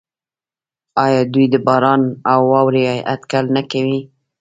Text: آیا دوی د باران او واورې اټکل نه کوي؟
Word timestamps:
آیا 1.05 1.21
دوی 1.33 1.45
د 1.53 1.55
باران 1.67 2.01
او 2.31 2.41
واورې 2.51 2.83
اټکل 3.13 3.45
نه 3.55 3.61
کوي؟ 3.71 3.99